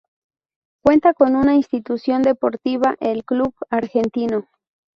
Cuenta 0.83 1.13
con 1.13 1.35
una 1.35 1.53
institución 1.53 2.23
deportiva, 2.23 2.95
el 3.01 3.23
Club 3.23 3.53
Argentino. 3.69 4.47